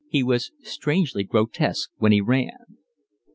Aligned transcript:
He 0.09 0.23
was 0.23 0.51
strangely 0.63 1.21
grotesque 1.23 1.91
when 1.97 2.11
he 2.11 2.21
ran. 2.21 2.79